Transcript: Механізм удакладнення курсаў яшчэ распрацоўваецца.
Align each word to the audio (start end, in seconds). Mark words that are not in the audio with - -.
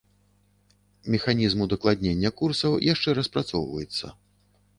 Механізм 1.15 1.61
удакладнення 1.65 2.33
курсаў 2.41 2.79
яшчэ 2.93 3.17
распрацоўваецца. 3.19 4.05